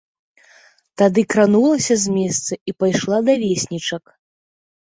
Тады 1.01 1.21
кранулася 1.33 1.93
з 2.05 2.15
месца 2.17 2.51
і 2.73 2.75
пайшла 2.81 3.17
да 3.29 3.33
веснічак. 3.45 4.05